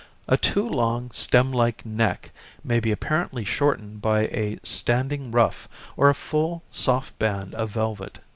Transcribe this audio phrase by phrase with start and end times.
[0.27, 2.31] A too long, stem like neck
[2.63, 8.17] may be apparently shortened by a standing ruff or a full, soft band of velvet.